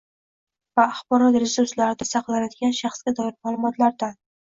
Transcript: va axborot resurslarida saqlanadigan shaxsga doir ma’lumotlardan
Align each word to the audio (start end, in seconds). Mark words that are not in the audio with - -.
va 0.79 0.85
axborot 0.93 1.37
resurslarida 1.45 2.09
saqlanadigan 2.15 2.77
shaxsga 2.83 3.19
doir 3.23 3.33
ma’lumotlardan 3.49 4.23